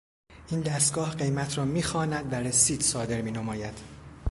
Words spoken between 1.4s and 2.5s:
را میخواند و